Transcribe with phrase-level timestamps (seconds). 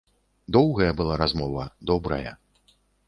[0.55, 2.31] Доўгая была размова, добрая.